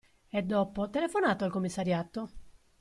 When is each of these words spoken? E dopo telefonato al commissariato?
E 0.37 0.41
dopo 0.41 0.89
telefonato 0.89 1.43
al 1.45 1.51
commissariato? 1.51 2.29